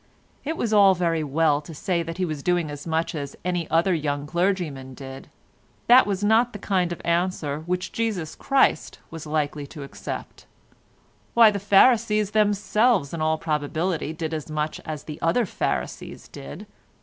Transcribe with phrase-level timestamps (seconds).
[0.43, 3.35] It was all very well to say that he was doing as much as
[3.69, 5.29] other young clergymen did;
[5.85, 10.47] that was not the kind of answer which Jesus Christ was likely to accept;
[11.35, 16.65] why, the Pharisees themselves in all probability did as much as the other Pharisees did.